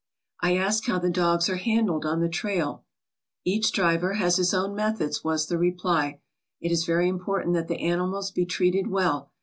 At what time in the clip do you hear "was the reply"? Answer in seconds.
5.23-6.21